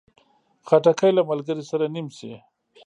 خټکی 0.67 1.11
له 1.17 1.21
ملګري 1.29 1.63
سره 1.71 1.85
نیم 1.93 2.07
شي. 2.17 2.33